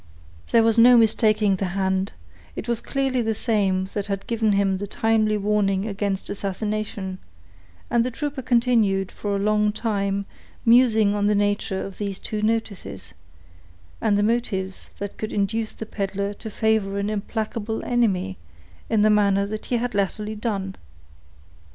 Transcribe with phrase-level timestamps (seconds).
[0.51, 2.13] _There was no mistaking the hand;
[2.55, 7.19] it was clearly the same that had given him the timely warning against assassination,
[7.87, 10.25] and the trooper continued, for a long time,
[10.65, 13.13] musing on the nature of these two notices,
[14.01, 18.39] and the motives that could induce the peddler to favor an implacable enemy
[18.89, 20.75] in the manner that he had latterly done.